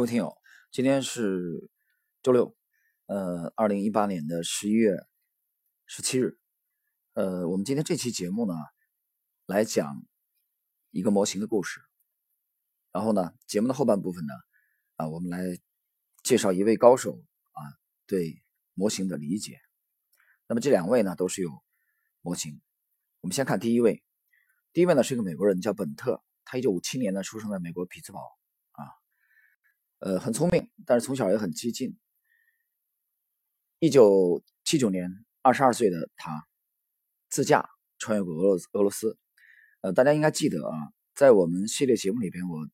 [0.00, 0.34] 各位听友，
[0.72, 1.70] 今天是
[2.22, 2.56] 周六，
[3.04, 4.96] 呃，二零一八年的十一月
[5.84, 6.38] 十七日，
[7.12, 8.54] 呃，我们今天这期节目呢，
[9.44, 10.02] 来讲
[10.90, 11.82] 一个模型的故事。
[12.92, 14.32] 然后呢，节目的后半部分呢，
[14.96, 15.44] 啊，我们来
[16.22, 17.22] 介绍一位高手
[17.52, 17.60] 啊
[18.06, 18.42] 对
[18.72, 19.58] 模型的理解。
[20.46, 21.50] 那么这两位呢，都是有
[22.22, 22.58] 模型。
[23.20, 24.02] 我们先看第一位，
[24.72, 28.39] 第一位呢是一个美国人，叫本特，他一九五七年呢出生在美国匹兹堡。
[30.00, 31.94] 呃，很聪明，但是从小也很激进。
[33.80, 35.10] 一九七九年，
[35.42, 36.48] 二十二岁的他
[37.28, 37.68] 自驾
[37.98, 39.18] 穿越过俄罗俄罗斯。
[39.82, 42.66] 呃，大家应该记得啊，在我们系列节目里边，我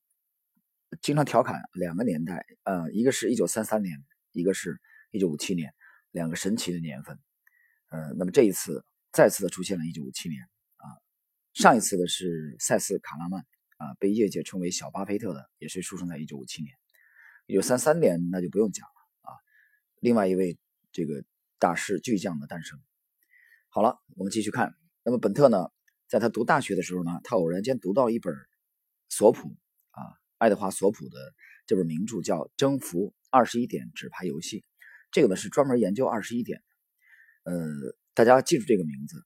[1.01, 4.01] 经常调侃两个年代，呃，一个是一九三三年，
[4.31, 4.79] 一个是
[5.11, 5.73] 一九五七年，
[6.11, 7.19] 两个神奇的年份。
[7.89, 10.41] 呃，那么这一次再次的出现了一九五七年
[10.77, 10.95] 啊，
[11.53, 13.41] 上一次的是塞斯·卡拉曼
[13.75, 16.73] 啊，被业界称为小巴菲特的，也是出生在一九五七年。
[17.47, 19.31] 一九三三年，那就不用讲了啊。
[20.01, 20.59] 另外一位
[20.91, 21.23] 这个
[21.59, 22.77] 大师巨匠的诞生。
[23.69, 24.75] 好了，我们继续看。
[25.03, 25.69] 那么本特呢，
[26.09, 28.35] 在他读大学的时候呢，他偶然间读到一本
[29.07, 29.55] 索普
[29.91, 30.03] 啊，
[30.37, 31.17] 爱德华索普的
[31.65, 34.59] 这本名著叫《征服二十一点纸牌游戏》。
[35.09, 36.61] 这个呢是专门研究二十一点。
[37.43, 37.55] 呃，
[38.13, 39.25] 大家记住这个名字。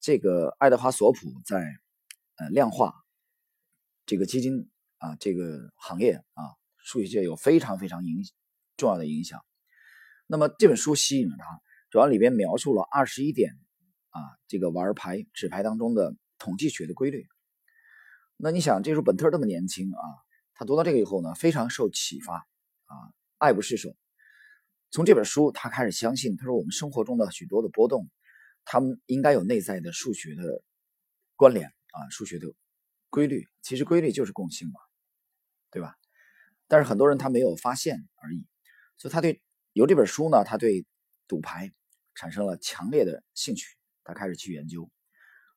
[0.00, 1.62] 这个爱德华索普在
[2.36, 2.94] 呃量化
[4.06, 6.56] 这个基金啊这个行业啊。
[6.90, 8.24] 数学界有非常非常影
[8.76, 9.40] 重要的影响。
[10.26, 11.44] 那么这本书吸引了他，
[11.88, 13.52] 主要里边描述了二十一点
[14.08, 17.28] 啊，这个玩牌纸牌当中的统计学的规律。
[18.36, 20.02] 那你想，这时候本特这么年轻啊，
[20.54, 22.94] 他读到这个以后呢，非常受启发啊，
[23.38, 23.96] 爱不释手。
[24.90, 28.10] 从这本书，他开始相信，他说我们生活中的许多的波动，
[28.64, 30.42] 他们应该有内在的数学的
[31.36, 32.48] 关联啊，数学的
[33.10, 33.46] 规律。
[33.62, 34.80] 其实规律就是共性嘛，
[35.70, 35.94] 对吧？
[36.70, 38.46] 但是很多人他没有发现而已，
[38.96, 40.86] 所以他对有这本书呢，他对
[41.26, 41.72] 赌牌
[42.14, 44.88] 产生了强烈的兴趣，他开始去研究。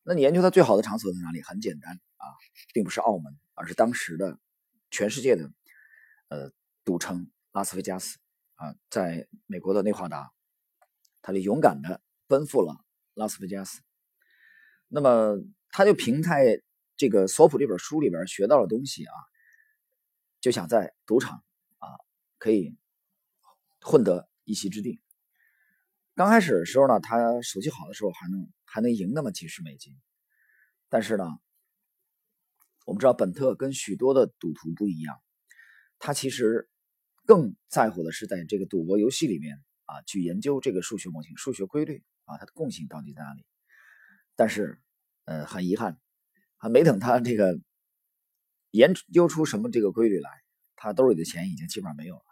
[0.01, 1.43] 那你研究它最好的场所在哪里？
[1.43, 2.25] 很简单啊，
[2.73, 4.39] 并不是澳门，而是当时的
[4.89, 5.51] 全世界的
[6.29, 6.51] 呃
[6.83, 8.17] 赌城拉斯维加斯
[8.55, 10.31] 啊，在美国的内华达，
[11.21, 12.83] 他就勇敢的奔赴了
[13.13, 13.81] 拉斯维加斯。
[14.87, 15.37] 那么
[15.69, 16.59] 他就凭在
[16.97, 19.13] 这个索普这本书里边学到了东西啊。
[20.43, 21.41] 就想在赌场
[21.77, 21.87] 啊，
[22.37, 22.75] 可以
[23.79, 25.01] 混得一席之地。
[26.15, 29.95] 刚开始的时候呢，他手气好的时候还能还能赢那么几十美金。
[30.89, 31.23] 但是呢，
[32.85, 35.17] 我们知道本特跟许多的赌徒不一样，
[35.97, 36.69] 他其实
[37.25, 43.45] 更在乎的是在这个赌博游戏里面啊，去研究这个数学模型、数学规律啊，它的共性到底在哪里。
[44.35, 44.81] 但是，
[45.23, 45.97] 呃，很遗憾，
[46.57, 47.57] 还没等他这个。
[48.73, 50.31] 研究出什么这个规律来，
[50.75, 52.23] 他兜里的钱已经基本上没有了。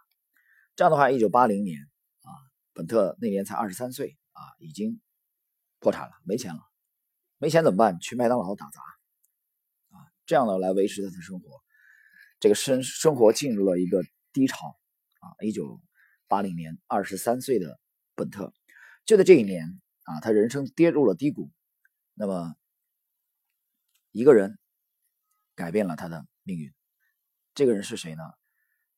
[0.76, 1.84] 这样的话，一九八零年
[2.24, 2.30] 啊，
[2.74, 5.00] 本特那年才二十三岁啊，已经
[5.78, 6.60] 破产了，没钱了。
[7.38, 8.00] 没钱怎么办？
[8.00, 8.82] 去麦当劳打杂
[9.90, 11.62] 啊，这样呢来维持他的生活。
[12.40, 14.04] 这个生生活进入了一个
[14.34, 14.80] 低潮
[15.20, 15.38] 啊。
[15.42, 15.80] 一九
[16.28, 17.80] 八零年，二十三岁的
[18.16, 18.52] 本特
[19.06, 21.52] 就在这一年啊，他人生跌入了低谷。
[22.16, 22.56] 那么
[24.12, 24.58] 一个人
[25.54, 26.26] 改变了他的。
[26.44, 26.74] 命运，
[27.54, 28.24] 这个人是谁呢？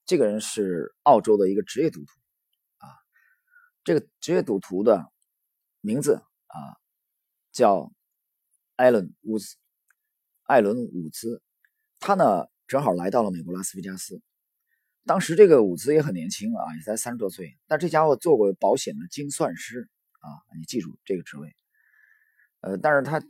[0.05, 2.11] 这个人是澳洲的一个职业赌徒
[2.77, 2.87] 啊。
[3.83, 5.11] 这个职业赌徒的
[5.81, 6.57] 名字啊
[7.51, 7.91] 叫
[8.75, 9.55] 艾伦·伍兹。
[10.43, 11.41] 艾伦·伍兹，
[11.99, 14.21] 他呢正好来到了美国拉斯维加斯。
[15.05, 17.57] 当时这个伍兹也很年轻啊，也才三十多岁。
[17.67, 19.89] 但这家伙做过保险的精算师
[20.19, 20.27] 啊，
[20.57, 21.53] 你记住这个职位。
[22.61, 23.21] 呃，但是他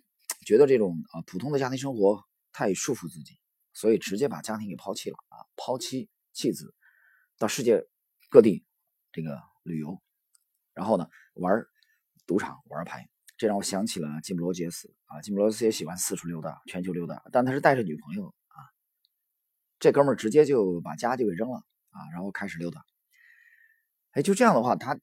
[0.45, 3.39] 觉得这种啊普通的家庭生活太束缚自己。
[3.73, 6.75] 所以直接把家庭给抛弃了啊，抛妻弃子，
[7.39, 7.87] 到世界
[8.29, 8.63] 各地
[9.11, 9.99] 这个旅游，
[10.73, 11.65] 然后呢玩
[12.27, 18.57] 赌场玩牌，这让我想起了吉姆罗杰斯啊，吉姆罗杰斯也喜欢四处溜达，全球溜达，但他是带着女朋友啊，
[19.79, 21.57] 这哥们儿直接就把家就给扔了
[21.89, 22.85] 啊，然后开始溜达，
[24.11, 24.99] 哎，就这样的话，他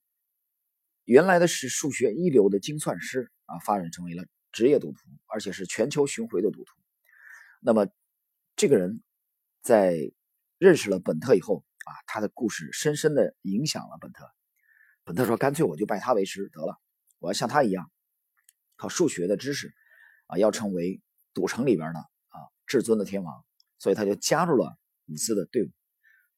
[1.05, 6.73] 原来的是数学一流的精算师啊，发展成为了职业赌徒，而且是全球巡回的赌徒，
[7.61, 7.89] 那么。
[8.61, 9.03] 这个人，
[9.63, 9.97] 在
[10.59, 14.31] 认识了本特以后啊，他的故事深深的影响了本特。
[15.03, 16.79] 本特说：“干脆我就拜他为师得了，
[17.21, 17.91] 我要像他一样，
[18.77, 19.73] 靠数学的知识
[20.27, 21.01] 啊，要成为
[21.33, 22.37] 赌城里边的啊
[22.67, 23.47] 至尊的天王。”
[23.81, 25.71] 所以他就加入了伍兹的队伍，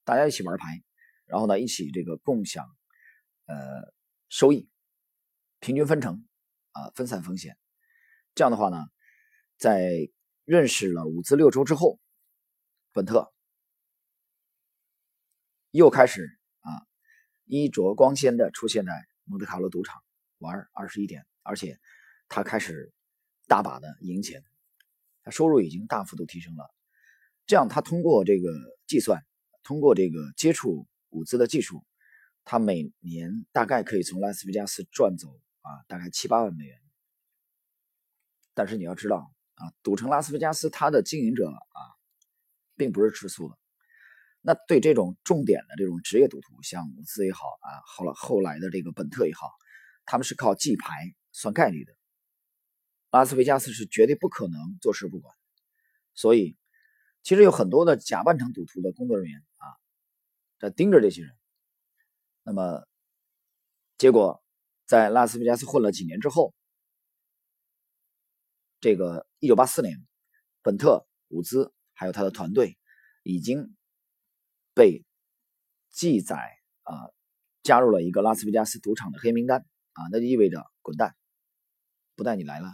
[0.05, 0.81] 大家一起玩牌，
[1.27, 2.65] 然后呢，一起这个共享
[3.47, 3.57] 呃
[4.29, 4.71] 收益，
[5.59, 6.25] 平均分成
[6.71, 7.59] 啊，分散风险。
[8.37, 8.87] 这样的话呢，
[9.59, 10.09] 在
[10.45, 11.99] 认识了伍兹六周之后。
[12.93, 13.33] 本特
[15.71, 16.71] 又开始啊
[17.45, 18.93] 衣着光鲜的出现在
[19.25, 20.03] 蒙特卡洛赌场
[20.39, 21.81] 玩二十一点，而且
[22.29, 22.93] 他开始
[23.47, 24.45] 大把的赢钱，
[25.23, 26.71] 他收入已经大幅度提升了。
[27.47, 28.51] 这样，他通过这个
[28.87, 29.25] 计算，
[29.63, 31.85] 通过这个接触舞姿的技术，
[32.45, 35.29] 他每年大概可以从拉斯维加斯赚走
[35.61, 36.79] 啊大概七八万美元。
[38.55, 41.81] 但是你要知道啊，赌城拉斯维加斯它的经营者啊，
[42.83, 43.57] 并不是吃素的。
[44.41, 49.49] 那对这种重点的这种职业赌徒，像伍兹也好啊，后来后来的这个本特也好，
[50.05, 51.93] 他们是靠记牌算概率的。
[53.13, 55.33] 拉斯维加斯是绝对不可能坐视不管，
[56.13, 56.57] 所以
[57.23, 59.67] 其实有很多的假扮成赌徒的工作人员啊，
[60.59, 61.31] 在盯着这些人。
[62.43, 62.85] 那么
[63.97, 64.43] 结果
[64.87, 66.53] 在拉斯维加斯混了几年之后，
[68.81, 70.05] 这个一九八四年，
[70.63, 72.79] 本特、伍兹还有他的团队
[73.23, 73.75] 已经。
[74.75, 75.05] 被
[75.91, 76.35] 记载
[76.85, 77.13] 啊，
[77.63, 81.15] 加入了一个拉斯维加斯赌场的黑名单啊，那就意味着滚蛋，
[82.17, 82.69] 不带你来了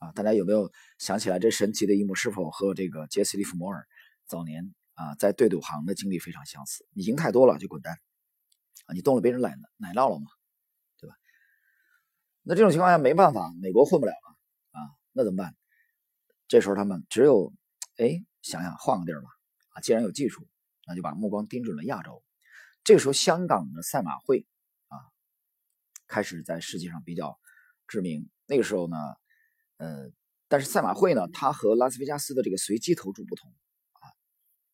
[0.00, 0.12] 啊！
[0.12, 2.14] 大家有没有想起来这神奇的一幕？
[2.14, 3.88] 是否和这个杰西·利弗摩尔
[4.26, 6.86] 早年啊在对赌行的经历非常相似？
[6.92, 7.96] 你赢太多了就滚蛋
[8.84, 8.92] 啊！
[8.92, 10.26] 你动了别人奶奶酪了嘛，
[10.98, 11.16] 对吧？
[12.42, 15.56] 那这种情况下没办法，美国混不了了啊，那怎么办？
[16.48, 17.50] 这时候他们只有
[17.96, 19.28] 哎想想换个地儿吧
[19.74, 19.80] 啊！
[19.80, 20.46] 既然有技术。
[20.86, 22.22] 那就把目光盯准了亚洲。
[22.82, 24.46] 这个时候，香港的赛马会
[24.88, 25.00] 啊，
[26.06, 27.38] 开始在世界上比较
[27.88, 28.28] 知名。
[28.44, 28.96] 那个时候呢，
[29.78, 30.10] 呃，
[30.46, 33.50] 但是赛马会呢，它和拉斯维加斯的这个随机投注不同
[33.94, 34.12] 啊，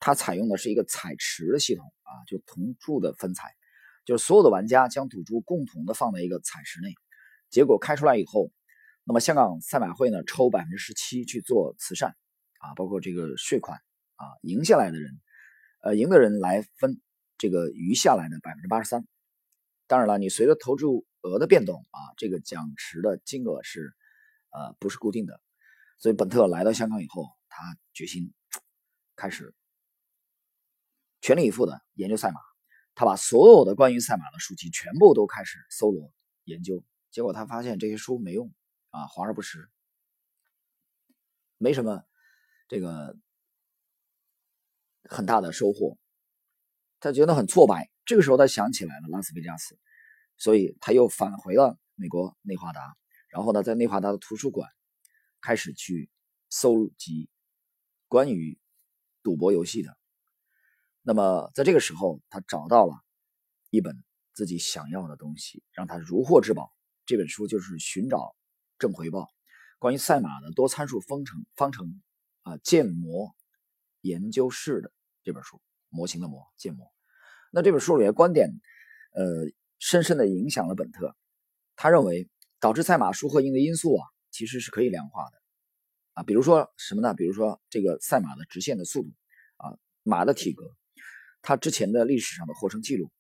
[0.01, 3.55] 它采用的是一个彩池的系统啊，就同注的分彩，
[4.05, 6.93] 就是所有的玩家将赌注共同的放在一个彩池内，
[7.51, 8.51] 结果开出来以后，
[9.05, 12.17] 那么香港赛马会呢，抽百分之十七去做慈善
[12.61, 13.79] 啊，包括这个税款
[14.17, 15.21] 啊，赢下来的人。
[15.83, 17.01] 呃，赢的人来分
[17.39, 19.07] 这个余下来的百分之八十三。
[19.87, 23.95] 当然了，你随着投注额的变动啊，这个奖池的金额是
[24.51, 25.41] 呃不是固定的。
[25.99, 28.33] 所以本特来到香港以后，他决心
[29.17, 29.55] 开始
[31.21, 32.41] 全力以赴的研究赛马。
[32.95, 36.13] 他把所有的关于赛马的书籍全部都开始搜罗
[36.45, 38.53] 研究，结果他发现这些书没用
[38.91, 39.71] 啊，华而不实，
[41.57, 42.05] 没什么
[42.71, 43.19] 这个。
[45.09, 45.99] 很大的收获，
[47.01, 47.91] 他觉得很挫败。
[48.05, 49.77] 这个时候，他想起来了拉斯维加斯，
[50.37, 52.95] 所以他又返回了美国内华达。
[53.29, 54.71] 然后呢，在内华达的图书馆
[55.41, 56.11] 开始去
[56.49, 57.29] 搜集
[58.07, 58.57] 关于
[59.25, 59.97] 赌博游戏的。
[61.03, 62.95] 那么，在这个时候，他找到了
[63.71, 66.73] 一本自己想要的东西，让他如获至宝。
[67.05, 68.37] 这本书就是《寻找
[68.79, 69.23] 正回报》，
[69.81, 72.01] 关于赛马的多参数方程方程
[72.43, 73.35] 啊建模。
[74.03, 74.91] 研究室的
[75.23, 75.61] 这本书，
[75.91, 76.91] 模型的模建模。
[77.53, 78.49] 那这本书里的观点，
[79.13, 79.45] 呃，
[79.79, 81.15] 深深的影响了本特。
[81.77, 82.27] 他认为，
[82.61, 85.43] 导致赛马输和赢的因素啊，其实是可以量化的
[86.15, 86.23] 啊。
[86.23, 87.13] 比如说什么呢？
[87.13, 89.11] 比如说这个赛马的直线的速度
[89.59, 90.65] 啊，马的体格，
[91.43, 93.13] 它之前的历史上的获胜记录，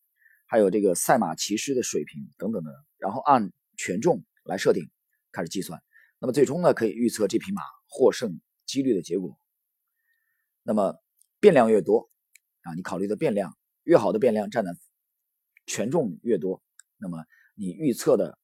[0.46, 4.90] 还有这个赛马骑师的水平等等的，然后按权重来设定，
[5.30, 5.78] 开始计算。
[6.20, 8.40] 那么最终呢，可以预测这匹马获胜
[8.70, 9.36] 几率的结果。
[10.62, 11.02] 那么
[11.40, 12.08] 变量越多
[12.62, 14.76] 啊，你考虑的变量越好的变量占的
[15.66, 16.62] 权重越多，
[16.96, 18.38] 那么你预测的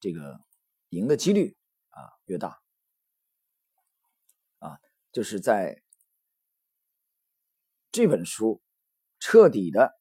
[0.00, 0.40] 这个
[0.88, 1.56] 赢的几率
[1.90, 2.60] 啊越大
[4.58, 4.80] 啊，
[5.12, 5.82] 就是在
[7.92, 8.60] 这本书
[9.20, 9.92] 彻底的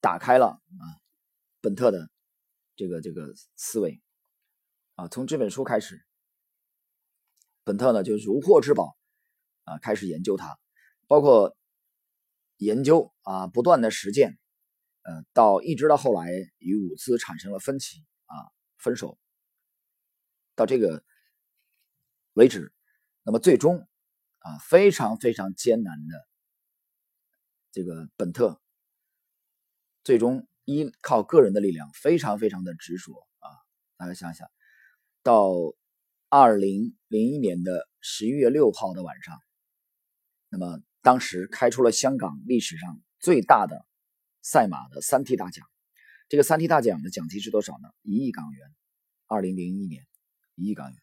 [0.00, 0.84] 打开了啊
[1.60, 2.10] 本特的
[2.76, 4.00] 这个这个思维
[4.94, 6.06] 啊，从这本书开始，
[7.68, 8.96] 本特呢就如获至宝。
[9.68, 10.58] 啊，开始研究它，
[11.06, 11.54] 包括
[12.56, 14.38] 研究啊，不断的实践，
[15.02, 18.34] 呃，到一直到后来与伍兹产生了分歧啊，
[18.78, 19.18] 分手，
[20.54, 21.04] 到这个
[22.32, 22.72] 为止，
[23.24, 23.86] 那么最终
[24.38, 26.26] 啊，非常非常艰难的
[27.70, 28.58] 这个本特，
[30.02, 33.52] 最终依靠个人的力量，非常非常的执着啊，
[33.98, 34.48] 大家想想，
[35.22, 35.52] 到
[36.30, 39.38] 二零零一年的十一月六号的晚上。
[40.50, 43.86] 那么当时开出了香港历史上最大的
[44.42, 45.66] 赛马的三 T 大奖，
[46.28, 47.88] 这个三 T 大奖的奖金是多少呢？
[48.02, 48.68] 一亿港元。
[49.26, 50.06] 二零零一年，
[50.54, 50.98] 一亿港元。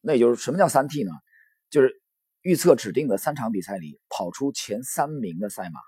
[0.00, 1.10] 那也就是什么叫三 T 呢？
[1.68, 2.00] 就是
[2.42, 5.80] 预测指定的三场比赛里跑出前三名的赛马。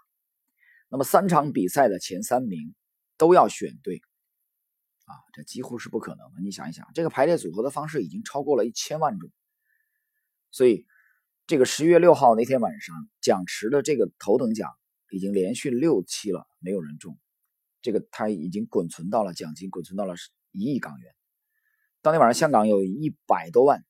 [0.88, 2.74] 那么三场比赛的前三名
[3.16, 4.00] 都要选对，
[5.08, 6.40] 啊，这几乎是不可能的。
[6.42, 9.30] 你想一想，这个排列组合的方式已经超过了一千万种，
[10.50, 10.86] 所以。
[11.50, 14.70] 这个十月六号那天晚上，奖池的这个头等奖
[15.10, 17.18] 已经连续六期了没有人中，
[17.80, 20.14] 这个他已经滚存到了奖金，滚存到了
[20.52, 21.10] 一亿港元。
[22.02, 23.82] 当天晚上，香港有一百多万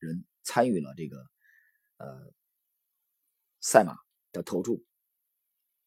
[0.00, 1.16] 人参与了这个
[1.98, 2.32] 呃
[3.60, 3.94] 赛马
[4.32, 4.84] 的投注。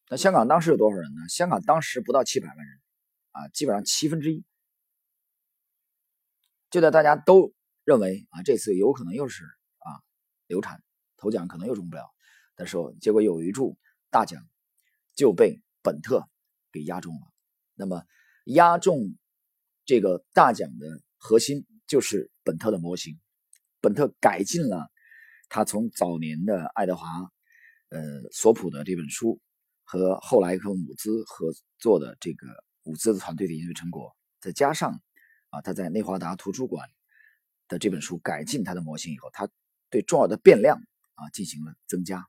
[0.10, 1.28] 那香港当时有多少人呢？
[1.28, 2.80] 香港当时不到七百万人，
[3.38, 4.44] 啊，基本上七分之一。
[6.72, 7.54] 就在大家都
[7.84, 9.44] 认为啊，这次有可能又是
[9.78, 10.02] 啊
[10.48, 10.82] 流产，
[11.18, 12.10] 头奖可能又中不了
[12.56, 13.78] 的时候，结果有一注
[14.10, 14.44] 大奖
[15.16, 16.28] 就被本特
[16.72, 17.22] 给压中了。
[17.76, 18.04] 那么
[18.46, 19.16] 压中
[19.86, 23.20] 这个大奖的核心就是本特的模型，
[23.80, 24.90] 本特改进了
[25.48, 27.08] 他从早年的爱德华
[27.90, 29.40] 呃索普的这本书。
[29.90, 32.46] 和后来和姆兹合作的这个
[32.88, 35.02] 伍兹的团队的研究成果，再加上
[35.50, 36.90] 啊他在内华达图书馆
[37.68, 39.50] 的这本书改进他的模型以后，他
[39.90, 40.82] 对重要的变量
[41.16, 42.26] 啊进行了增加，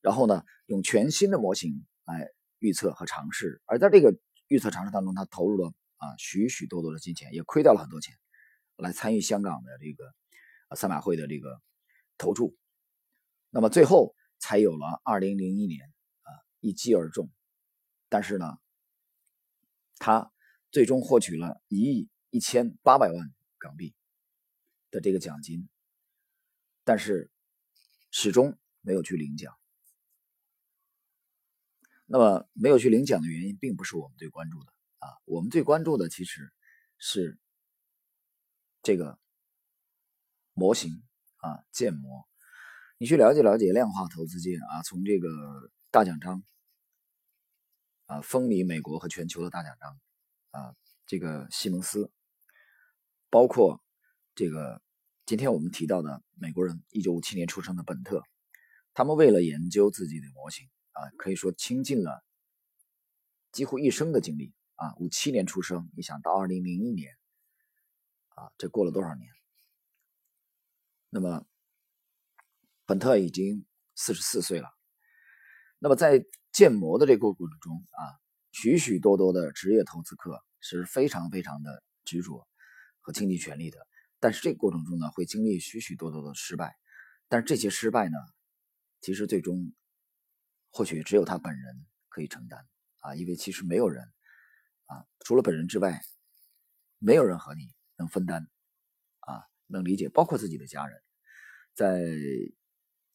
[0.00, 2.28] 然后呢用全新的模型来
[2.58, 4.14] 预测和尝试，而在这个
[4.48, 8.14] 预测尝试当中，他投入了啊许许多多的金钱，也亏掉了很多钱，
[8.76, 10.14] 来参与香港的这个
[10.68, 11.60] 啊赛马会的这个
[12.18, 12.56] 投注，
[13.48, 16.30] 那么最后才有了二零零一年啊。
[16.60, 17.30] 一击而中，
[18.08, 18.56] 但是呢，
[19.96, 20.32] 他
[20.70, 23.94] 最终获取了一亿一千八百万港币
[24.90, 25.68] 的这个奖金，
[26.84, 27.30] 但是
[28.10, 29.54] 始终没有去领奖。
[32.06, 36.52] 那么没有去领奖的原因，并不是我们最关注的啊，我们最关注的其实
[36.98, 37.38] 是
[38.82, 39.18] 这个
[40.52, 41.02] 模型
[41.36, 42.28] 啊，建模。
[42.98, 45.28] 你去了解了解量化投资界啊，从这个
[45.90, 46.44] 大奖章。
[48.06, 49.98] 啊，风靡美国和全球的大奖章，
[50.50, 52.12] 啊，这个西蒙斯，
[53.30, 53.82] 包括
[54.34, 54.82] 这个
[55.24, 58.22] 今天我们提到的美国人，一九五七年出生的本特，
[58.92, 62.22] 他们为了研究自己的模型，啊，可以说倾尽了
[63.52, 67.16] 几乎一生的精力，啊，五七年出生，你想到二零零一年，
[68.34, 69.30] 啊，这过了多少年？
[71.08, 71.46] 那么
[72.84, 74.68] 本特已经四十四岁了，
[75.78, 76.26] 那么在。
[76.54, 78.14] 建模的这个过程中啊，
[78.52, 82.46] 许许多多的职业投资客是非常非常的执着
[83.00, 83.78] 和倾尽全力的，
[84.20, 86.76] 但是这个过程中呢，会经历许许多多的失败，
[87.26, 88.16] 但是这些失败呢，
[89.00, 89.74] 其实最终
[90.70, 92.64] 或许只有他本人可以承担
[93.00, 94.04] 啊，因为其实没有人
[94.86, 96.00] 啊，除了本人之外，
[97.00, 97.68] 没有人和你
[97.98, 98.48] 能分担
[99.18, 101.02] 啊，能理解，包括自己的家人。
[101.74, 102.00] 在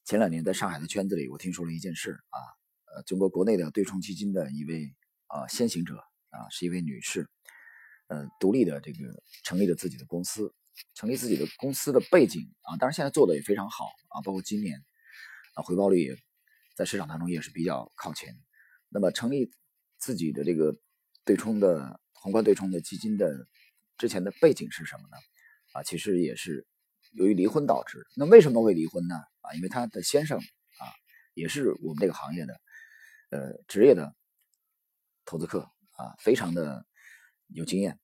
[0.03, 2.58] 前两年，在上海的圈子里，我听说了一件事啊。
[2.95, 4.95] 呃，中国国内的对冲基金的一位
[5.27, 5.95] 啊先行者
[6.29, 7.27] 啊，是一位女士，
[8.07, 8.97] 呃，独立的这个
[9.43, 10.53] 成立了自己的公司，
[10.95, 14.83] 成立自己的公司的背景啊，当然现在做的也非常好啊，包括今年
[15.53, 16.15] 啊回报率也
[16.75, 18.35] 在市场当中也是比较靠前。
[18.89, 19.51] 那么成立
[19.97, 20.75] 自己的这个
[21.23, 23.47] 对冲的宏观对冲的基金的
[23.97, 25.17] 之前的背景是什么呢？
[25.73, 26.65] 啊，其实也是
[27.11, 28.07] 由于离婚导致。
[28.15, 29.15] 那为什么会离婚呢？
[29.41, 30.89] 啊，因为他的先生啊
[31.35, 32.59] 也是我们这个行业的。
[33.29, 34.15] 呃，职业的
[35.23, 36.83] 投资客啊，非常的
[37.47, 37.99] 有经验。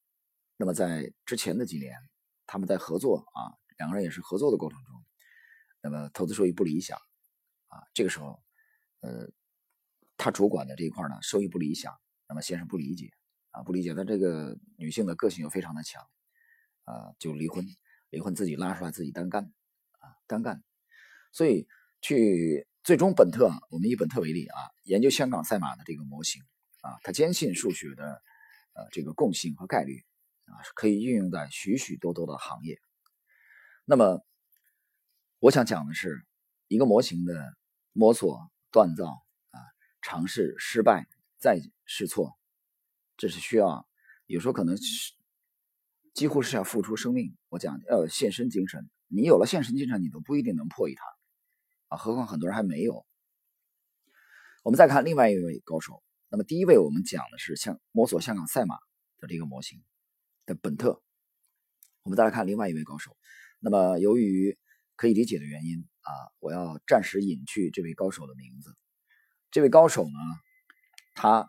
[0.55, 1.97] 那么在之前的几年，
[2.45, 5.03] 他们在合作啊，两个人也是合作的过程中，
[5.81, 6.99] 那么投资收益不理想
[7.69, 7.81] 啊。
[7.93, 8.43] 这个时候，
[8.99, 9.27] 呃，
[10.15, 13.11] 他主管的这一块呢，收益不理想，那么先生不理解
[13.49, 13.95] 啊，不理解。
[13.95, 16.07] 他这个女性的个性又非常的强
[16.83, 17.65] 啊，就离婚，
[18.11, 19.51] 离婚自己拉出来自己单干
[19.97, 20.63] 啊，单干。
[21.31, 21.67] 所以
[21.99, 22.67] 去。
[22.85, 26.43] 最终，本特，我们以本特为例啊，研究香港赛马的这个模型
[26.81, 28.21] 啊，他坚信数学的
[28.73, 30.05] 呃这个共性和概率
[30.45, 32.79] 啊，可以运用在许许多多的行业。
[33.85, 34.23] 那么，
[35.39, 36.27] 我想讲的是
[36.67, 37.57] 一个模型的
[37.91, 39.07] 摸索、锻造
[39.49, 39.59] 啊，
[40.03, 41.07] 尝试、失败、
[41.39, 42.37] 再试错，
[43.17, 43.89] 这是需要
[44.27, 45.13] 有时候可能是
[46.13, 47.35] 几乎是要付出生命。
[47.49, 51.03] 我讲要有献身精神，你有了献身精神，你都不一定能破译它。
[51.97, 53.05] 何况很多人还没有。
[54.63, 56.01] 我们再看另外一位高手。
[56.29, 58.75] 那么第一位我们讲的是像摸索香港赛马
[59.17, 59.83] 的这个模型
[60.45, 61.01] 的本特。
[62.03, 63.15] 我们再来看另外一位高手。
[63.59, 64.57] 那么由于
[64.95, 68.75] 可以理解的原因啊，我要暂时隐去这位高手的名字。
[69.51, 70.19] 这位高手呢，
[71.13, 71.47] 他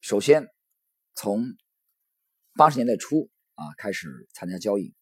[0.00, 0.48] 首先
[1.14, 1.44] 从
[2.54, 4.94] 八十年代初啊开始参加交易，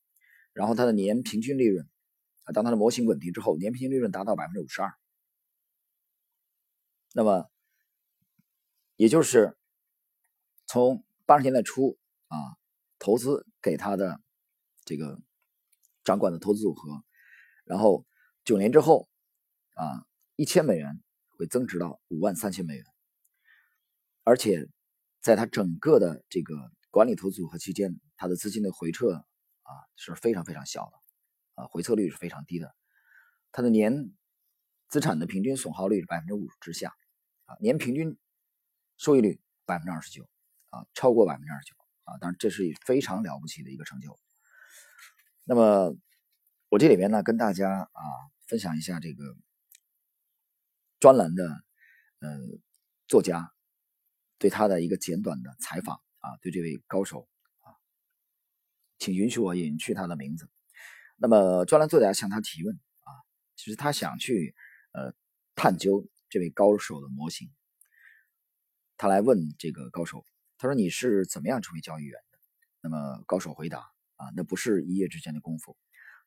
[0.53, 1.89] 然后他的年平均利润。
[2.55, 4.93] 当它的模型稳定之后，年平均利润达到百分之五十二，
[7.13, 7.51] 那么
[8.97, 9.57] 也就是
[10.67, 12.37] 从八十年代初啊，
[12.99, 14.21] 投资给他的
[14.85, 15.21] 这个
[16.05, 17.05] 掌管的投资组合，
[17.65, 18.07] 然后
[18.45, 19.09] 九年之后
[19.75, 21.03] 啊，一千美元
[21.37, 22.85] 会增值到五万三千美元，
[24.25, 24.69] 而且
[25.21, 26.55] 在他整个的这个
[26.91, 30.93] 管理投资组合期间，他的资金的回撤啊是非常非常小的，
[31.59, 32.73] 啊回撤率是非常低的，
[33.51, 34.13] 他的年
[34.89, 36.95] 资产的平均损耗率是百分之五之下，
[37.47, 38.17] 啊年平均
[38.97, 40.29] 收益率百分之二十九，
[40.71, 41.75] 啊超过百分之二十九，
[42.05, 44.19] 啊当然这是非常了不起的一个成就。
[45.45, 45.97] 那么
[46.69, 48.03] 我这里边呢跟大家啊
[48.47, 49.37] 分享一下这个。
[51.01, 51.45] 专栏的
[52.19, 52.29] 呃
[53.07, 53.55] 作家
[54.37, 57.29] 对他的一个简短的采访啊，对这位高手
[57.61, 57.71] 啊，
[58.99, 60.51] 请允许我隐去他的名字。
[61.21, 63.11] 那么专栏作家向他提问啊，
[63.57, 64.55] 其实他想去
[64.93, 65.13] 呃
[65.57, 67.51] 探究这位高手的模型。
[68.97, 70.25] 他来问这个高手，
[70.59, 72.39] 他说你是怎么样成为交易员的？
[72.81, 73.81] 那么高手回答
[74.15, 75.77] 啊，那不是一夜之间的功夫，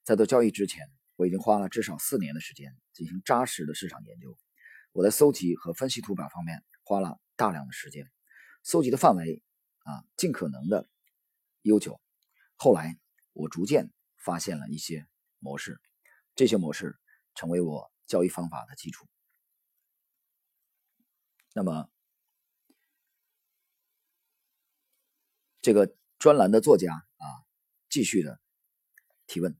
[0.04, 4.38] 在做交易之前，我已经花了至少四年的时间进行扎实的市场研究。
[4.92, 8.12] 我在搜集和分析图表方面花了大量的时间，
[8.62, 9.42] 搜集的范围
[9.84, 10.88] 啊尽可能的
[11.62, 12.02] 悠久。
[12.58, 12.98] 后来
[13.34, 13.90] 我逐渐
[14.24, 15.08] 发现了一些
[15.40, 15.82] 模式，
[16.36, 17.00] 这些模式
[17.34, 19.08] 成为我交易方法的基础。
[21.54, 21.92] 那么，
[25.62, 27.26] 这个专栏的作家啊，
[27.90, 28.40] 继续的
[29.28, 29.58] 提问。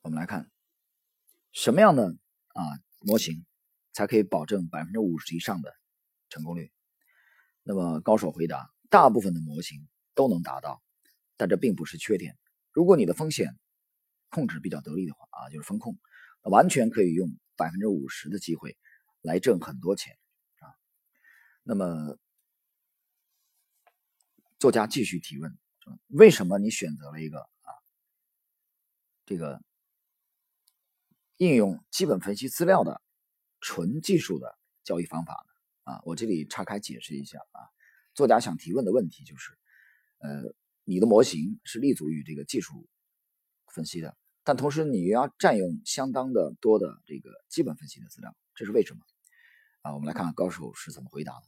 [0.00, 0.50] 我们来看，
[1.52, 2.16] 什么样的
[2.48, 2.62] 啊
[3.00, 3.44] 模型
[3.92, 5.74] 才可以保证百分之五十以上的
[6.28, 6.72] 成功率？
[7.68, 10.80] 那么高手回答：大部分的模型都能达到，
[11.36, 12.38] 但这并不是缺点。
[12.70, 13.58] 如果你的风险
[14.30, 15.98] 控制比较得力的话啊，就是风控，
[16.42, 18.78] 完全可以用百分之五十的机会
[19.20, 20.16] 来挣很多钱
[20.60, 20.70] 啊。
[21.64, 22.16] 那么
[24.60, 25.58] 作家继续提问：
[26.06, 27.72] 为什么你选择了一个啊
[29.24, 29.60] 这个？
[31.38, 33.02] 应用基本分析资料的
[33.60, 35.45] 纯技术的交易方法？
[35.86, 37.62] 啊，我这里岔开解释一下啊。
[38.12, 39.56] 作家想提问的问题就是，
[40.18, 40.42] 呃，
[40.82, 42.88] 你的模型是立足于这个技术
[43.72, 49.00] 分析的，但同时你又要占用相当的多的这个基本分析的资料，这是为什么？
[49.82, 51.46] 啊，我们来看看高手是怎么回答的。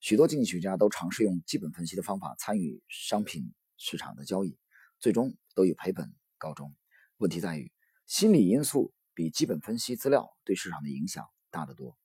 [0.00, 4.58] 许多经济学家都尝试用基本分析的方法参与商品市场的交易，
[4.98, 6.74] 最终都以赔本告终。
[7.18, 7.70] 问题在于。
[8.04, 11.96] 心理因素比基本分析资料对市场的影响大得多。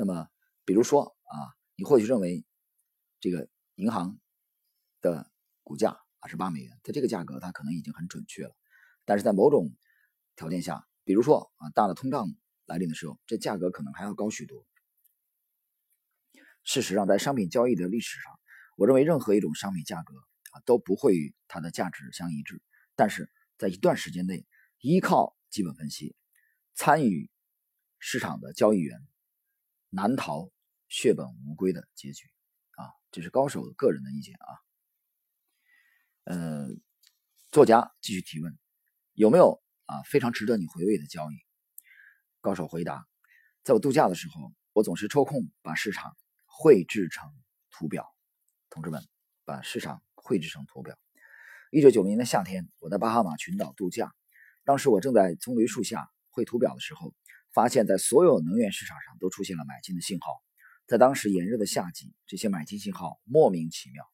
[0.00, 0.30] 那么，
[0.64, 1.36] 比如说啊，
[1.76, 2.46] 你或许认为
[3.20, 4.18] 这个银行
[5.02, 5.30] 的
[5.62, 8.56] 股价二十八美元，在这个价格它可能已经很准确了。
[9.04, 9.76] 但是在某种
[10.36, 12.34] 条件下，比如说啊，大的通胀
[12.64, 14.66] 来临的时候，这价格可能还要高许多。
[16.64, 18.32] 事实上，在商品交易的历史上，
[18.78, 20.14] 我认为任何一种商品价格
[20.52, 22.62] 啊都不会与它的价值相一致。
[22.96, 24.46] 但是，在一段时间内，
[24.78, 26.16] 依靠基本分析
[26.72, 27.30] 参与
[27.98, 28.98] 市场的交易员，
[29.90, 30.48] 难逃
[30.88, 32.26] 血本无归的结局
[32.76, 32.90] 啊！
[33.10, 34.46] 这是高手个人的意见啊。
[36.24, 36.68] 呃，
[37.50, 38.56] 作家继续提问：
[39.14, 41.34] 有没有啊非常值得你回味的交易？
[42.40, 43.06] 高手回答：
[43.64, 47.30] 在我度假的时候，我总是抽空把市场绘制成
[47.70, 48.06] 图表。
[48.68, 49.04] 同志们，
[49.44, 50.96] 把市场绘制成图表。
[51.72, 54.14] 一九九零年的夏天，我在巴哈马群岛度假。
[54.64, 57.12] 当时我正在棕榈树下绘图表的时候，
[57.52, 60.42] 发现，在所有能源市场上都出现了买进的信号。
[60.86, 64.04] 在当时炎热的夏季，这些买进信号莫名其妙。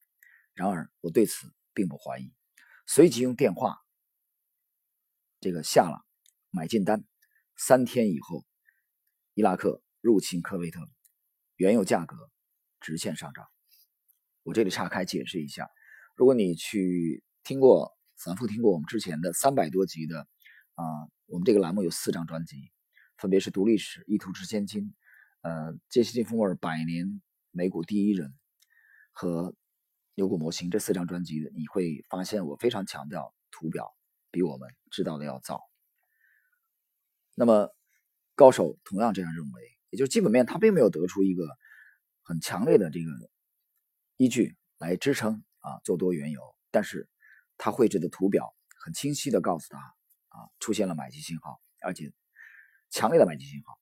[0.55, 2.35] 然而，我对此并不怀疑，
[2.87, 3.79] 随即用电话
[5.41, 6.05] 这个下了
[6.51, 7.05] 买进单。
[7.57, 8.45] 三天以后，
[9.35, 10.81] 伊拉克入侵科威特，
[11.57, 12.17] 原油价格
[12.81, 13.47] 直线上涨。
[14.43, 15.69] 我这里岔开解释一下，
[16.15, 17.23] 如果你去。
[17.47, 20.27] 听过反复听过我们之前的三百多集的
[20.75, 20.83] 啊，
[21.27, 22.73] 我们这个栏目有四张专辑，
[23.17, 24.95] 分别是读历史、意图之千金、
[25.43, 28.35] 呃，杰西·金·福尔百年美股第一人
[29.13, 29.55] 和
[30.15, 33.95] 牛股模型这四张专辑，你会发现我非常强调图表
[34.31, 35.63] 比我们知道的要早。
[37.35, 37.75] 那么
[38.35, 41.47] 高手同样这样认为，也就是基本面他并没有得出一个
[42.23, 43.11] 很强烈的这个
[44.17, 47.09] 依据来支撑啊做多原油，但是。
[47.59, 52.13] 他绘制的图表很清晰的告诉他，啊，出现了买进信号，而且
[52.97, 53.79] 强烈的买进信号。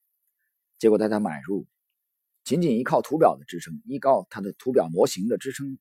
[0.77, 1.69] 结果在他买入，
[2.43, 5.79] 仅仅依靠图表的支撑，依靠他的图表模型的支撑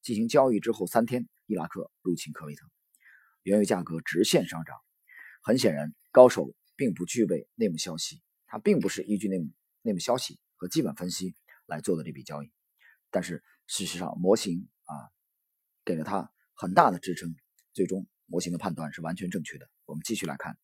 [0.00, 2.66] 进行交易之后，三天，伊拉克入侵科威特，
[3.42, 4.74] 原油价格直线上涨。
[5.42, 9.50] 很显然，高手并不具备内幕消息，他并不是依据内幕
[9.82, 11.34] 内幕消息和基本分析
[11.66, 12.50] 来做的这笔交易。
[13.10, 14.94] 但是事实上，模型啊，
[15.84, 16.32] 给了他。
[16.58, 17.36] 很大的支撑，
[17.74, 19.68] 最终模型的判断是完全正确的。
[19.84, 20.56] 我们继续来看，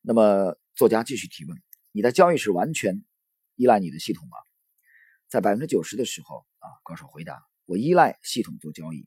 [0.00, 3.04] 那么作家继续提问：你的交易是完全
[3.54, 4.36] 依赖你的系统吗？
[5.28, 9.06] 在百分之九十的时候啊，高手回答：我依赖系统做交易，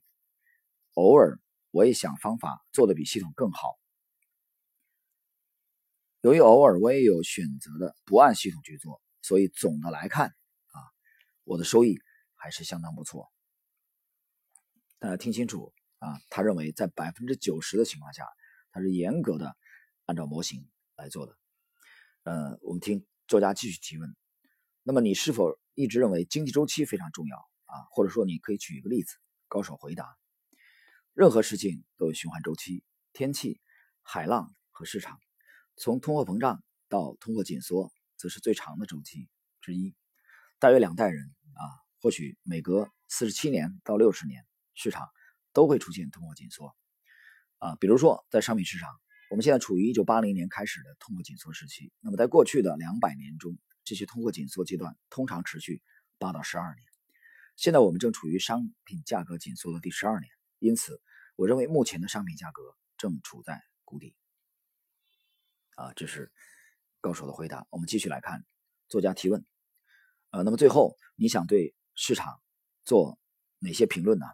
[0.94, 1.38] 偶尔
[1.70, 3.78] 我也想方法做的比系统更好。
[6.22, 10.76] 由于偶尔我也有选择的不按系统去做，所以总的来看啊，
[11.44, 11.98] 我的收益
[12.34, 13.30] 还是相当不错。
[14.98, 18.26] 大家听清楚啊，他认为在百分之九十的情况下，
[18.72, 19.54] 他是严格的
[20.06, 21.37] 按照模型来做的。
[22.24, 24.14] 呃，我们听作家继续提问。
[24.82, 27.86] 那么你是否一直认为经济周期非常重要啊？
[27.90, 29.16] 或者说你可以举一个例子？
[29.46, 30.18] 高手回答：
[31.14, 33.60] 任何事情都有循环周期，天气、
[34.02, 35.18] 海浪和市场。
[35.76, 39.28] 从通货膨胀到通货紧缩，则是最长的周期
[39.60, 39.94] 之一，
[40.58, 41.62] 大约两代人啊，
[42.00, 45.08] 或许每隔四十七年到六十年，市场
[45.52, 46.76] 都会出现通货紧缩
[47.58, 47.76] 啊。
[47.76, 48.90] 比如说，在商品市场，
[49.30, 51.92] 我们现在处于一九八零年开始的通货紧缩时期。
[52.00, 55.82] 那么，在过去的两百年中，这些通货紧缩阶段通常持续
[56.18, 56.86] 八到十二年。
[57.54, 61.00] 现在我们正处于商品价格紧缩的第十二年，因此，
[61.36, 62.62] 我认为目前的商品价格
[62.96, 64.14] 正处在谷底。
[65.74, 66.32] 啊，这是
[67.00, 67.66] 高手的回答。
[67.70, 68.44] 我们继续来看
[68.88, 69.44] 作家提问。
[70.30, 72.40] 呃，那么最后你想对市场
[72.84, 73.18] 做
[73.58, 74.26] 哪些评论呢？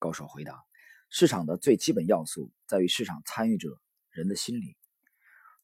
[0.00, 0.64] 高手回答：
[1.10, 3.80] 市场的最基本要素在于市场参与者
[4.12, 4.76] 人的心理，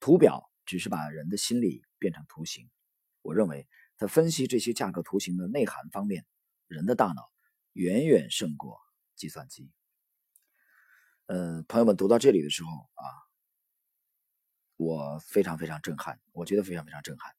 [0.00, 2.68] 图表只是把人的心理变成图形。
[3.22, 6.26] 我认为在分析这些价格图形的内涵方面，
[6.66, 7.30] 人的大脑
[7.72, 8.80] 远远胜过
[9.14, 9.70] 计算机。
[11.26, 13.04] 呃，朋友们读到这里的时候啊。
[14.80, 17.34] 我非常非常震撼，我觉得非常非常震撼，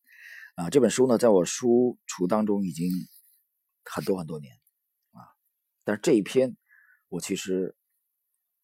[0.55, 2.91] 啊，这本书呢，在我书橱当中已经
[3.85, 4.53] 很多很多年，
[5.11, 5.23] 啊，
[5.85, 6.57] 但是这一篇
[7.07, 7.77] 我其实，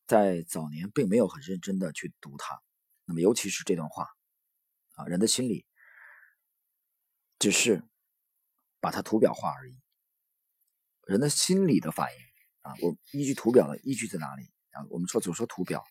[0.08, 2.62] 在早年并没有很认真的去读它，
[3.06, 4.08] 那么尤其是这段话，
[4.94, 5.66] 啊，人的心理
[7.40, 7.84] 只是
[8.80, 9.80] 把它图表化而已，
[11.08, 12.20] 人的心理的反应，
[12.62, 14.52] 啊，我依据图表的依据在哪里？
[14.72, 15.84] 啊，我们说总说图表，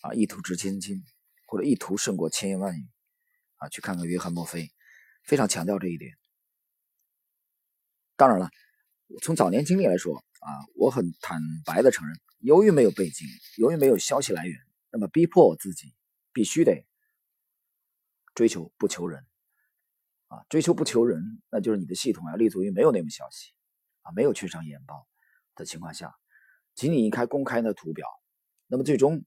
[0.00, 1.04] 啊，一图值千金。
[1.52, 2.88] 或者一图胜过千言万语，
[3.56, 4.70] 啊，去看看约翰·墨菲，
[5.24, 6.16] 非常强调这一点。
[8.14, 8.50] 当然了，
[9.20, 13.26] 从早年经历来说，啊，我很坦白的承认，由于没有背景，
[13.56, 14.58] 由于没有消息来源，
[14.90, 15.94] 那么逼迫我自己
[16.32, 16.86] 必须得
[18.34, 19.24] 追求不求人，
[20.26, 23.52] 啊，追求不求人，那就是你的系统要立足于没有内幕消息，
[24.02, 25.06] 啊，没有券商研报
[25.54, 26.14] 的情况下，
[26.74, 28.06] 仅仅一开公开的图表，
[28.66, 29.24] 那么最终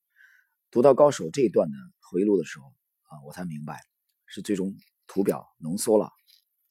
[0.69, 1.78] 读到高手这一段的？
[2.13, 2.65] 回路的时候
[3.10, 3.82] 啊，我才明白
[4.28, 4.76] 是最终
[5.08, 6.12] 图表浓缩了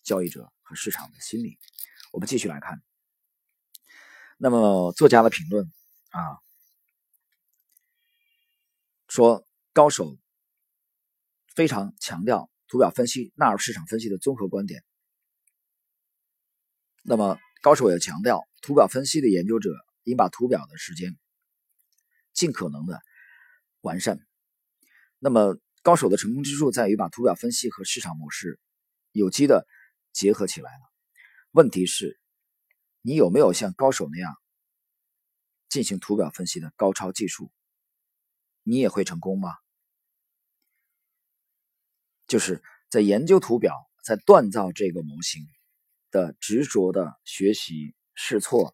[0.05, 1.59] 交易者和市场的心理。
[2.13, 2.81] 我们继续来看，
[4.45, 5.73] 那么作家的评论
[6.11, 6.19] 啊，
[9.07, 10.19] 说高手
[11.55, 14.83] 非常强调图表分析纳入市场分析的综合观点。
[17.05, 19.71] 那么高手也强调，图表分析的研究者
[20.03, 21.17] 应把图表的时间
[22.33, 23.01] 尽可能的
[23.81, 24.19] 完善。
[25.21, 28.59] 那么，高手的成功之处在于把图表分析和市场模式
[29.13, 29.69] 有机的
[30.13, 30.81] 结合起来了。
[31.53, 32.19] 问题是，
[33.03, 34.35] 你有没有像高手那样
[35.69, 37.51] 进行图表分析的高超技术？
[38.63, 39.51] 你也会成功吗？
[42.29, 45.47] 就是在研究图表、在锻造这个模型
[46.11, 48.73] 的执着的学习、试错、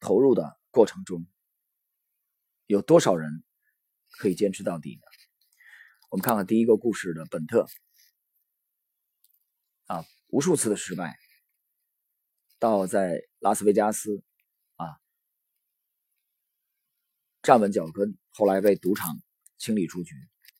[0.00, 1.26] 投入的过程中，
[2.66, 3.42] 有多少人
[4.18, 5.02] 可以坚持到底呢？
[6.10, 7.66] 我们看看第一个故事的本特
[9.86, 11.18] 啊，无数次的失败，
[12.64, 14.22] 到在拉斯维加斯
[14.76, 14.86] 啊
[17.42, 19.20] 站稳脚跟，后来被赌场
[19.58, 20.14] 清理出局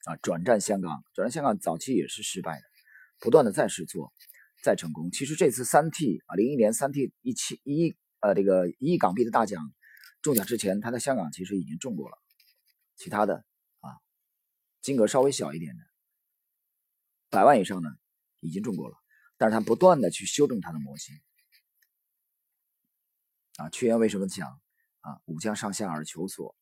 [0.05, 2.62] 啊，转战香港，转战香港早期也是失败的，
[3.21, 4.12] 不断的再试错，
[4.62, 5.11] 再成功。
[5.11, 9.73] 其实这次三 T 啊，零一年三 T 一七一呃这个一亿港币的大奖
[10.21, 12.19] 中奖之前，他在香港其实已经中过了，
[12.97, 13.47] 其他的
[13.81, 13.88] 啊。
[14.83, 15.83] 金额稍微小一点的，
[17.31, 17.88] 百万以上的
[18.40, 18.97] 已经中过了，
[19.38, 21.14] 但是他不断的去修正他的模型。
[23.57, 24.61] 啊，屈原为什么讲
[25.01, 25.21] 啊？
[25.27, 26.57] 武将上下而求索，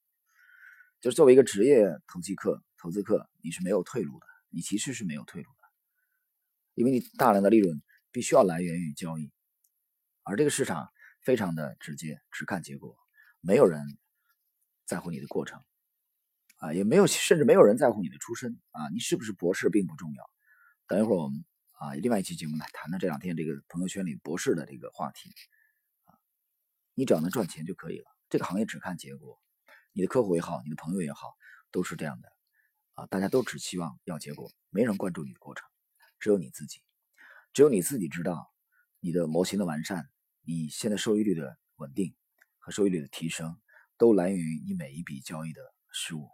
[1.00, 5.68] 就是作为一个职业投机客、投资客，你是没有退路的，你其实是没有退路的，
[6.74, 9.32] 因为你大量的利润必须要来源于交易，
[10.22, 10.90] 而这个市场
[11.22, 12.96] 非常的直接，只看结果，
[13.40, 13.98] 没有人
[14.84, 15.62] 在乎你的过程。
[16.58, 20.22] 啊，也没有，甚至没有人在乎你的出身啊，你是不是博士并不重要。
[20.86, 25.34] 等一会儿我们啊，另外一期节目来谈谈这两天这个朋友圈里博士的这个话题，
[26.94, 28.06] 你只要能赚钱就可以了。
[28.28, 29.40] 这个行业只看结果，
[29.92, 31.34] 你的客户也好，你的朋友也好，
[31.70, 32.32] 都是这样的
[32.94, 35.68] 啊，大家都只希望要结果，没人关注你的过程，
[36.18, 36.82] 只有你自己，
[37.52, 38.52] 只有你自己知道
[39.00, 40.10] 你的模型的完善，
[40.42, 42.14] 你现在收益率的稳定
[42.58, 43.60] 和收益率的提升，
[43.96, 46.30] 都来源于你每一笔交易的失误，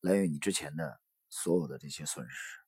[0.00, 2.60] 来源于你之前的所有的这些损失。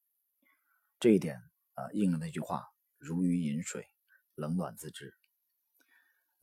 [0.99, 1.43] 这一点
[1.75, 3.87] 啊，应了那句话：如鱼饮水，
[4.35, 5.15] 冷暖自知。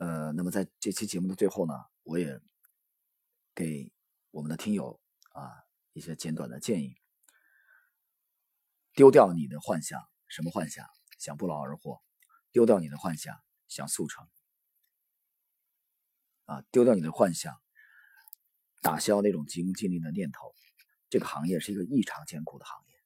[0.03, 2.41] 呃，那么在这期节目的最后呢，我也
[3.55, 3.89] 给
[4.31, 4.99] 我们的听友
[5.31, 5.63] 啊
[5.93, 6.97] 一些简短的建议：
[8.93, 10.85] 丢掉你的幻想，什么幻想？
[11.17, 12.03] 想不劳而获；
[12.51, 13.33] 丢掉你的幻想，
[13.69, 14.25] 想速成；
[16.43, 17.55] 啊，丢掉你的幻想，
[18.81, 20.53] 打消那种急功近利的念头。
[21.07, 23.01] 这个行业是一个异常艰苦的行业，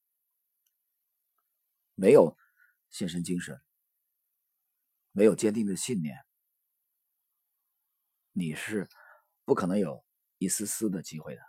[1.93, 2.35] 没有
[2.89, 3.61] 献身精神，
[5.11, 6.25] 没有坚定的信念。
[8.37, 8.87] 你是
[9.45, 10.05] 不可能有
[10.37, 11.41] 一丝丝的机会的。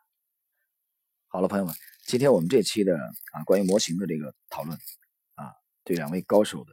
[1.27, 1.75] 好了，朋友们，
[2.07, 2.97] 今天我们这期的
[3.33, 4.75] 啊关于模型的这个讨论
[5.35, 5.53] 啊，
[5.85, 6.73] 对两位高手的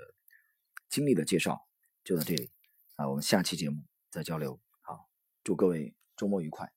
[0.88, 1.68] 经历的介绍
[2.06, 2.50] 就到这里
[2.96, 4.58] 啊，我们下期节目再交流。
[4.80, 5.10] 好，
[5.44, 6.75] 祝各位周末愉快。